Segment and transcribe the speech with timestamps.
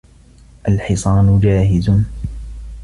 [0.67, 1.89] الحصان جاهز.